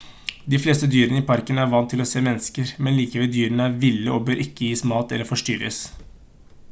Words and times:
de 0.51 0.59
fleste 0.61 0.87
dyrene 0.93 1.19
i 1.23 1.25
parken 1.27 1.61
er 1.65 1.69
vant 1.73 1.91
til 1.95 2.01
å 2.05 2.07
se 2.11 2.23
mennesker 2.29 2.71
men 2.87 2.97
likevel 3.01 3.31
dyrene 3.37 3.69
er 3.71 3.79
ville 3.85 4.15
og 4.17 4.27
bør 4.31 4.43
ikke 4.47 4.71
gis 4.73 4.85
mat 4.93 5.15
eller 5.19 5.31
forstyrres 5.35 5.81